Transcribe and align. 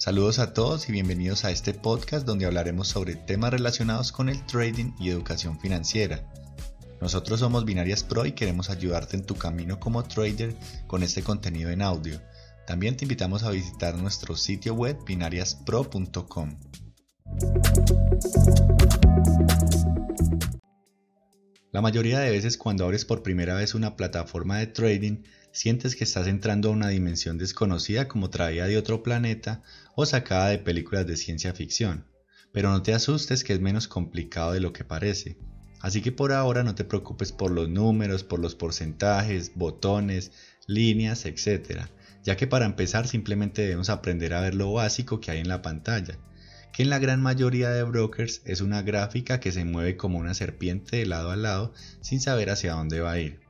Saludos 0.00 0.38
a 0.38 0.54
todos 0.54 0.88
y 0.88 0.92
bienvenidos 0.92 1.44
a 1.44 1.50
este 1.50 1.74
podcast 1.74 2.24
donde 2.26 2.46
hablaremos 2.46 2.88
sobre 2.88 3.16
temas 3.16 3.50
relacionados 3.50 4.12
con 4.12 4.30
el 4.30 4.46
trading 4.46 4.92
y 4.98 5.10
educación 5.10 5.60
financiera. 5.60 6.24
Nosotros 7.02 7.40
somos 7.40 7.66
Binarias 7.66 8.02
Pro 8.02 8.24
y 8.24 8.32
queremos 8.32 8.70
ayudarte 8.70 9.18
en 9.18 9.26
tu 9.26 9.34
camino 9.34 9.78
como 9.78 10.02
trader 10.02 10.56
con 10.86 11.02
este 11.02 11.22
contenido 11.22 11.68
en 11.68 11.82
audio. 11.82 12.18
También 12.66 12.96
te 12.96 13.04
invitamos 13.04 13.42
a 13.42 13.50
visitar 13.50 13.94
nuestro 13.94 14.36
sitio 14.36 14.72
web 14.72 14.96
binariaspro.com. 15.04 16.56
La 21.72 21.80
mayoría 21.80 22.18
de 22.18 22.30
veces 22.30 22.56
cuando 22.56 22.84
abres 22.84 23.04
por 23.04 23.22
primera 23.22 23.54
vez 23.54 23.76
una 23.76 23.94
plataforma 23.94 24.58
de 24.58 24.66
trading, 24.66 25.22
sientes 25.52 25.94
que 25.94 26.02
estás 26.02 26.26
entrando 26.26 26.68
a 26.68 26.72
una 26.72 26.88
dimensión 26.88 27.38
desconocida 27.38 28.08
como 28.08 28.28
traída 28.28 28.66
de 28.66 28.76
otro 28.76 29.04
planeta 29.04 29.62
o 29.94 30.04
sacada 30.04 30.48
de 30.48 30.58
películas 30.58 31.06
de 31.06 31.16
ciencia 31.16 31.54
ficción. 31.54 32.06
Pero 32.52 32.70
no 32.70 32.82
te 32.82 32.92
asustes 32.92 33.44
que 33.44 33.52
es 33.52 33.60
menos 33.60 33.86
complicado 33.86 34.52
de 34.52 34.58
lo 34.58 34.72
que 34.72 34.82
parece. 34.82 35.38
Así 35.80 36.02
que 36.02 36.10
por 36.10 36.32
ahora 36.32 36.64
no 36.64 36.74
te 36.74 36.84
preocupes 36.84 37.30
por 37.30 37.52
los 37.52 37.68
números, 37.68 38.24
por 38.24 38.40
los 38.40 38.56
porcentajes, 38.56 39.52
botones, 39.54 40.32
líneas, 40.66 41.24
etc. 41.24 41.82
Ya 42.24 42.36
que 42.36 42.48
para 42.48 42.66
empezar 42.66 43.06
simplemente 43.06 43.62
debemos 43.62 43.90
aprender 43.90 44.34
a 44.34 44.40
ver 44.40 44.56
lo 44.56 44.72
básico 44.72 45.20
que 45.20 45.30
hay 45.30 45.38
en 45.38 45.48
la 45.48 45.62
pantalla, 45.62 46.18
que 46.72 46.82
en 46.82 46.90
la 46.90 46.98
gran 46.98 47.20
mayoría 47.20 47.70
de 47.70 47.82
brokers 47.82 48.42
es 48.44 48.60
una 48.60 48.82
gráfica 48.82 49.40
que 49.40 49.52
se 49.52 49.64
mueve 49.64 49.96
como 49.96 50.18
una 50.18 50.34
serpiente 50.34 50.96
de 50.96 51.06
lado 51.06 51.30
a 51.30 51.36
lado 51.36 51.72
sin 52.00 52.20
saber 52.20 52.50
hacia 52.50 52.74
dónde 52.74 53.00
va 53.00 53.12
a 53.12 53.18
ir. 53.18 53.40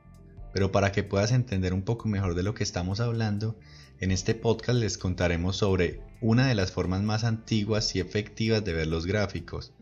Pero 0.53 0.71
para 0.71 0.91
que 0.91 1.03
puedas 1.03 1.31
entender 1.31 1.73
un 1.73 1.83
poco 1.83 2.07
mejor 2.07 2.35
de 2.35 2.43
lo 2.43 2.53
que 2.53 2.63
estamos 2.63 2.99
hablando, 2.99 3.57
en 3.99 4.11
este 4.11 4.33
podcast 4.33 4.79
les 4.79 4.97
contaremos 4.97 5.57
sobre 5.57 6.01
una 6.21 6.47
de 6.47 6.55
las 6.55 6.71
formas 6.71 7.03
más 7.03 7.23
antiguas 7.23 7.95
y 7.95 7.99
efectivas 7.99 8.63
de 8.65 8.73
ver 8.73 8.87
los 8.87 9.05
gráficos, 9.05 9.73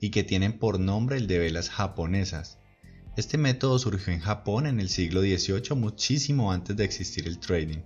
y 0.00 0.10
que 0.10 0.24
tienen 0.24 0.58
por 0.58 0.80
nombre 0.80 1.16
el 1.16 1.26
de 1.26 1.38
velas 1.38 1.70
japonesas. 1.70 2.58
Este 3.16 3.38
método 3.38 3.78
surgió 3.78 4.12
en 4.12 4.20
Japón 4.20 4.66
en 4.66 4.80
el 4.80 4.88
siglo 4.88 5.22
XVIII, 5.22 5.76
muchísimo 5.76 6.52
antes 6.52 6.76
de 6.76 6.84
existir 6.84 7.26
el 7.26 7.38
trading. 7.38 7.78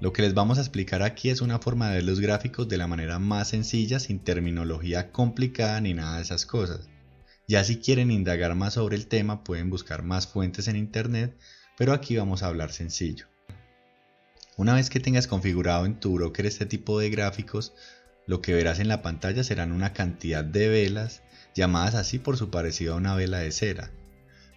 Lo 0.00 0.14
que 0.14 0.22
les 0.22 0.32
vamos 0.32 0.56
a 0.56 0.62
explicar 0.62 1.02
aquí 1.02 1.28
es 1.28 1.42
una 1.42 1.58
forma 1.58 1.88
de 1.88 1.96
ver 1.96 2.04
los 2.04 2.20
gráficos 2.20 2.66
de 2.68 2.78
la 2.78 2.86
manera 2.86 3.18
más 3.18 3.48
sencilla, 3.48 4.00
sin 4.00 4.18
terminología 4.18 5.12
complicada 5.12 5.78
ni 5.82 5.92
nada 5.92 6.16
de 6.16 6.22
esas 6.22 6.46
cosas. 6.46 6.88
Ya 7.46 7.64
si 7.64 7.76
quieren 7.80 8.10
indagar 8.10 8.54
más 8.54 8.74
sobre 8.74 8.96
el 8.96 9.08
tema 9.08 9.44
pueden 9.44 9.68
buscar 9.68 10.02
más 10.02 10.26
fuentes 10.26 10.68
en 10.68 10.76
internet, 10.76 11.36
pero 11.76 11.92
aquí 11.92 12.16
vamos 12.16 12.42
a 12.42 12.46
hablar 12.46 12.72
sencillo. 12.72 13.26
Una 14.56 14.72
vez 14.72 14.88
que 14.88 15.00
tengas 15.00 15.26
configurado 15.26 15.84
en 15.84 16.00
tu 16.00 16.14
broker 16.14 16.46
este 16.46 16.64
tipo 16.64 16.98
de 16.98 17.10
gráficos, 17.10 17.74
lo 18.26 18.40
que 18.40 18.54
verás 18.54 18.78
en 18.78 18.88
la 18.88 19.02
pantalla 19.02 19.44
serán 19.44 19.70
una 19.70 19.92
cantidad 19.92 20.44
de 20.44 20.68
velas, 20.68 21.22
llamadas 21.54 21.94
así 21.94 22.18
por 22.18 22.38
su 22.38 22.50
parecido 22.50 22.94
a 22.94 22.96
una 22.96 23.14
vela 23.16 23.40
de 23.40 23.52
cera. 23.52 23.90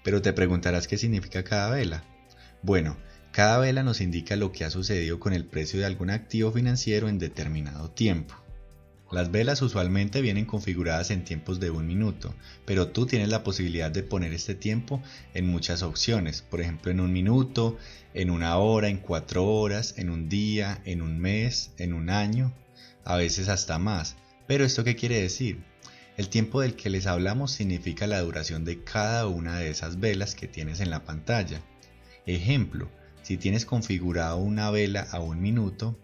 Pero 0.05 0.21
te 0.21 0.31
preguntarás 0.31 0.87
qué 0.87 0.97
significa 0.97 1.43
cada 1.43 1.69
vela. 1.69 2.05
Bueno, 2.61 2.95
cada 3.33 3.57
vela 3.57 3.81
nos 3.81 3.99
indica 3.99 4.35
lo 4.35 4.51
que 4.51 4.63
ha 4.63 4.69
sucedido 4.69 5.19
con 5.19 5.33
el 5.33 5.43
precio 5.43 5.79
de 5.79 5.87
algún 5.87 6.11
activo 6.11 6.51
financiero 6.51 7.09
en 7.09 7.17
determinado 7.17 7.89
tiempo. 7.89 8.35
Las 9.11 9.31
velas 9.31 9.63
usualmente 9.63 10.21
vienen 10.21 10.45
configuradas 10.45 11.09
en 11.09 11.23
tiempos 11.23 11.59
de 11.59 11.71
un 11.71 11.87
minuto, 11.87 12.35
pero 12.63 12.89
tú 12.89 13.07
tienes 13.07 13.29
la 13.29 13.43
posibilidad 13.43 13.89
de 13.89 14.03
poner 14.03 14.33
este 14.33 14.53
tiempo 14.53 15.01
en 15.33 15.47
muchas 15.47 15.81
opciones, 15.81 16.43
por 16.43 16.61
ejemplo 16.61 16.91
en 16.91 16.99
un 16.99 17.11
minuto, 17.11 17.79
en 18.13 18.29
una 18.29 18.55
hora, 18.57 18.87
en 18.89 18.99
cuatro 18.99 19.47
horas, 19.47 19.95
en 19.97 20.11
un 20.11 20.29
día, 20.29 20.79
en 20.85 21.01
un 21.01 21.17
mes, 21.17 21.71
en 21.79 21.93
un 21.93 22.11
año, 22.11 22.53
a 23.03 23.17
veces 23.17 23.49
hasta 23.49 23.79
más. 23.79 24.15
Pero 24.45 24.63
esto 24.63 24.83
qué 24.83 24.95
quiere 24.95 25.19
decir? 25.19 25.63
El 26.17 26.29
tiempo 26.29 26.61
del 26.61 26.75
que 26.75 26.91
les 26.91 27.07
hablamos 27.07 27.51
significa 27.51 28.05
la 28.05 28.21
duración 28.21 28.63
de 28.63 28.83
cada 28.83 29.25
una 29.25 29.57
de 29.57 29.71
esas 29.71 29.99
velas 29.99 30.35
que 30.35 30.47
tienes 30.47 30.81
en 30.81 30.91
la 30.91 31.03
pantalla. 31.03 31.63
Ejemplo, 32.27 32.91
si 33.23 33.37
tienes 33.37 33.65
configurado 33.65 34.37
una 34.37 34.69
vela 34.69 35.07
a 35.11 35.19
un 35.19 35.41
minuto, 35.41 35.97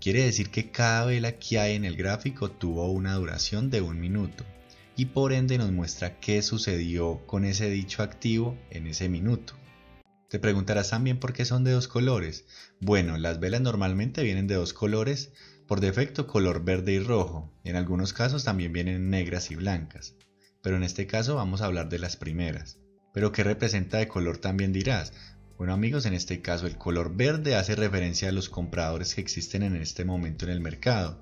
Quiere 0.00 0.24
decir 0.24 0.50
que 0.50 0.70
cada 0.70 1.04
vela 1.06 1.32
que 1.32 1.58
hay 1.58 1.74
en 1.74 1.84
el 1.84 1.96
gráfico 1.96 2.50
tuvo 2.50 2.92
una 2.92 3.14
duración 3.14 3.70
de 3.70 3.80
un 3.80 3.98
minuto 3.98 4.44
y 4.94 5.06
por 5.06 5.32
ende 5.32 5.58
nos 5.58 5.72
muestra 5.72 6.20
qué 6.20 6.42
sucedió 6.42 7.26
con 7.26 7.44
ese 7.44 7.70
dicho 7.70 8.02
activo 8.02 8.56
en 8.70 8.86
ese 8.86 9.08
minuto. 9.08 9.54
Te 10.28 10.38
preguntarás 10.38 10.90
también 10.90 11.18
por 11.18 11.32
qué 11.32 11.44
son 11.44 11.64
de 11.64 11.72
dos 11.72 11.88
colores. 11.88 12.44
Bueno, 12.80 13.16
las 13.18 13.40
velas 13.40 13.62
normalmente 13.62 14.22
vienen 14.22 14.46
de 14.46 14.54
dos 14.54 14.72
colores, 14.72 15.32
por 15.66 15.80
defecto 15.80 16.26
color 16.26 16.64
verde 16.64 16.92
y 16.92 16.98
rojo, 17.00 17.52
en 17.64 17.76
algunos 17.76 18.12
casos 18.12 18.44
también 18.44 18.72
vienen 18.72 19.10
negras 19.10 19.50
y 19.50 19.56
blancas, 19.56 20.14
pero 20.62 20.76
en 20.76 20.84
este 20.84 21.06
caso 21.06 21.34
vamos 21.34 21.62
a 21.62 21.66
hablar 21.66 21.88
de 21.88 21.98
las 21.98 22.16
primeras. 22.16 22.78
Pero 23.12 23.32
¿qué 23.32 23.42
representa 23.42 23.98
de 23.98 24.08
color 24.08 24.38
también 24.38 24.72
dirás? 24.72 25.12
Bueno 25.58 25.72
amigos, 25.72 26.04
en 26.04 26.12
este 26.12 26.42
caso 26.42 26.66
el 26.66 26.76
color 26.76 27.16
verde 27.16 27.56
hace 27.56 27.74
referencia 27.74 28.28
a 28.28 28.32
los 28.32 28.50
compradores 28.50 29.14
que 29.14 29.22
existen 29.22 29.62
en 29.62 29.76
este 29.76 30.04
momento 30.04 30.44
en 30.44 30.50
el 30.50 30.60
mercado. 30.60 31.18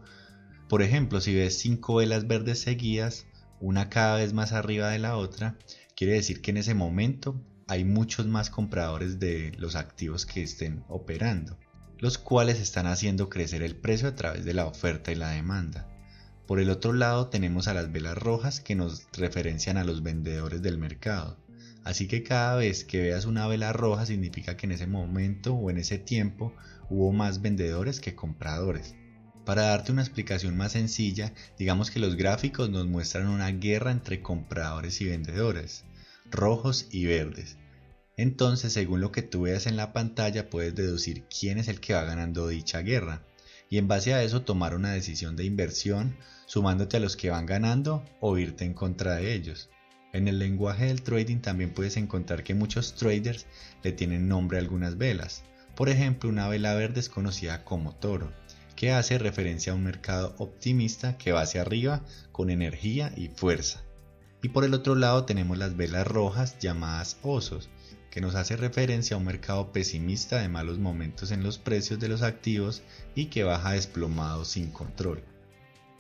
Por 0.68 0.82
ejemplo, 0.82 1.20
si 1.20 1.32
ves 1.32 1.56
cinco 1.58 1.96
velas 1.96 2.26
verdes 2.26 2.58
seguidas, 2.58 3.26
una 3.60 3.90
cada 3.90 4.16
vez 4.16 4.32
más 4.32 4.52
arriba 4.52 4.90
de 4.90 4.98
la 4.98 5.16
otra, 5.16 5.56
quiere 5.94 6.14
decir 6.14 6.42
que 6.42 6.50
en 6.50 6.56
ese 6.56 6.74
momento 6.74 7.40
hay 7.68 7.84
muchos 7.84 8.26
más 8.26 8.50
compradores 8.50 9.20
de 9.20 9.52
los 9.56 9.76
activos 9.76 10.26
que 10.26 10.42
estén 10.42 10.82
operando, 10.88 11.56
los 11.98 12.18
cuales 12.18 12.58
están 12.58 12.88
haciendo 12.88 13.28
crecer 13.28 13.62
el 13.62 13.76
precio 13.76 14.08
a 14.08 14.16
través 14.16 14.44
de 14.44 14.54
la 14.54 14.66
oferta 14.66 15.12
y 15.12 15.14
la 15.14 15.30
demanda. 15.30 15.88
Por 16.48 16.58
el 16.58 16.70
otro 16.70 16.92
lado 16.92 17.28
tenemos 17.28 17.68
a 17.68 17.74
las 17.74 17.92
velas 17.92 18.18
rojas 18.18 18.60
que 18.60 18.74
nos 18.74 19.06
referencian 19.12 19.76
a 19.76 19.84
los 19.84 20.02
vendedores 20.02 20.60
del 20.60 20.76
mercado. 20.76 21.38
Así 21.84 22.08
que 22.08 22.22
cada 22.22 22.56
vez 22.56 22.82
que 22.82 23.00
veas 23.00 23.26
una 23.26 23.46
vela 23.46 23.72
roja 23.72 24.06
significa 24.06 24.56
que 24.56 24.66
en 24.66 24.72
ese 24.72 24.86
momento 24.86 25.54
o 25.54 25.70
en 25.70 25.76
ese 25.76 25.98
tiempo 25.98 26.54
hubo 26.88 27.12
más 27.12 27.42
vendedores 27.42 28.00
que 28.00 28.14
compradores. 28.14 28.94
Para 29.44 29.64
darte 29.64 29.92
una 29.92 30.00
explicación 30.00 30.56
más 30.56 30.72
sencilla, 30.72 31.34
digamos 31.58 31.90
que 31.90 32.00
los 32.00 32.16
gráficos 32.16 32.70
nos 32.70 32.86
muestran 32.86 33.28
una 33.28 33.50
guerra 33.50 33.90
entre 33.90 34.22
compradores 34.22 35.02
y 35.02 35.04
vendedores, 35.04 35.84
rojos 36.30 36.88
y 36.90 37.04
verdes. 37.04 37.58
Entonces, 38.16 38.72
según 38.72 39.02
lo 39.02 39.12
que 39.12 39.22
tú 39.22 39.42
veas 39.42 39.66
en 39.66 39.76
la 39.76 39.92
pantalla, 39.92 40.48
puedes 40.48 40.74
deducir 40.74 41.24
quién 41.24 41.58
es 41.58 41.68
el 41.68 41.80
que 41.80 41.92
va 41.92 42.04
ganando 42.04 42.48
dicha 42.48 42.80
guerra 42.80 43.22
y 43.68 43.78
en 43.78 43.88
base 43.88 44.14
a 44.14 44.22
eso 44.22 44.42
tomar 44.42 44.74
una 44.74 44.92
decisión 44.92 45.36
de 45.36 45.44
inversión 45.44 46.16
sumándote 46.46 46.96
a 46.96 47.00
los 47.00 47.16
que 47.16 47.30
van 47.30 47.44
ganando 47.44 48.04
o 48.20 48.38
irte 48.38 48.64
en 48.64 48.72
contra 48.72 49.16
de 49.16 49.34
ellos. 49.34 49.68
En 50.14 50.28
el 50.28 50.38
lenguaje 50.38 50.86
del 50.86 51.02
trading 51.02 51.38
también 51.38 51.74
puedes 51.74 51.96
encontrar 51.96 52.44
que 52.44 52.54
muchos 52.54 52.94
traders 52.94 53.46
le 53.82 53.90
tienen 53.90 54.28
nombre 54.28 54.56
a 54.56 54.60
algunas 54.60 54.96
velas. 54.96 55.42
Por 55.74 55.88
ejemplo, 55.88 56.30
una 56.30 56.46
vela 56.46 56.72
verde 56.74 57.00
es 57.00 57.08
conocida 57.08 57.64
como 57.64 57.96
toro, 57.96 58.30
que 58.76 58.92
hace 58.92 59.18
referencia 59.18 59.72
a 59.72 59.74
un 59.74 59.82
mercado 59.82 60.36
optimista 60.38 61.18
que 61.18 61.32
va 61.32 61.40
hacia 61.40 61.62
arriba 61.62 62.04
con 62.30 62.50
energía 62.50 63.12
y 63.16 63.26
fuerza. 63.26 63.82
Y 64.40 64.50
por 64.50 64.62
el 64.62 64.74
otro 64.74 64.94
lado 64.94 65.24
tenemos 65.24 65.58
las 65.58 65.76
velas 65.76 66.06
rojas 66.06 66.60
llamadas 66.60 67.18
osos, 67.22 67.68
que 68.12 68.20
nos 68.20 68.36
hace 68.36 68.56
referencia 68.56 69.16
a 69.16 69.18
un 69.18 69.24
mercado 69.24 69.72
pesimista 69.72 70.40
de 70.40 70.48
malos 70.48 70.78
momentos 70.78 71.32
en 71.32 71.42
los 71.42 71.58
precios 71.58 71.98
de 71.98 72.08
los 72.08 72.22
activos 72.22 72.84
y 73.16 73.24
que 73.24 73.42
baja 73.42 73.72
desplomado 73.72 74.44
sin 74.44 74.70
control. 74.70 75.24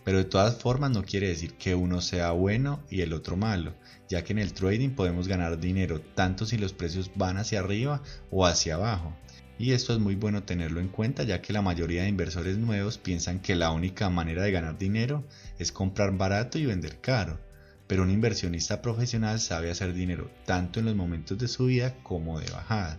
Pero 0.04 0.18
de 0.18 0.24
todas 0.24 0.56
formas 0.56 0.90
no 0.90 1.02
quiere 1.02 1.28
decir 1.28 1.54
que 1.54 1.74
uno 1.74 2.00
sea 2.00 2.32
bueno 2.32 2.80
y 2.90 3.00
el 3.00 3.12
otro 3.12 3.36
malo, 3.36 3.74
ya 4.08 4.22
que 4.22 4.32
en 4.32 4.38
el 4.38 4.52
trading 4.52 4.90
podemos 4.90 5.28
ganar 5.28 5.58
dinero 5.58 6.00
tanto 6.00 6.44
si 6.44 6.58
los 6.58 6.72
precios 6.72 7.10
van 7.14 7.38
hacia 7.38 7.60
arriba 7.60 8.02
o 8.30 8.46
hacia 8.46 8.74
abajo. 8.74 9.16
Y 9.58 9.72
esto 9.72 9.92
es 9.92 10.00
muy 10.00 10.16
bueno 10.16 10.42
tenerlo 10.42 10.80
en 10.80 10.88
cuenta 10.88 11.22
ya 11.22 11.40
que 11.40 11.52
la 11.52 11.62
mayoría 11.62 12.02
de 12.02 12.08
inversores 12.08 12.58
nuevos 12.58 12.98
piensan 12.98 13.40
que 13.40 13.54
la 13.54 13.70
única 13.70 14.10
manera 14.10 14.42
de 14.42 14.50
ganar 14.50 14.78
dinero 14.78 15.24
es 15.58 15.70
comprar 15.72 16.16
barato 16.16 16.58
y 16.58 16.66
vender 16.66 17.00
caro. 17.00 17.38
Pero 17.86 18.02
un 18.02 18.10
inversionista 18.10 18.82
profesional 18.82 19.40
sabe 19.40 19.70
hacer 19.70 19.94
dinero 19.94 20.30
tanto 20.44 20.80
en 20.80 20.86
los 20.86 20.96
momentos 20.96 21.38
de 21.38 21.48
subida 21.48 21.94
como 22.02 22.40
de 22.40 22.50
bajada. 22.50 22.98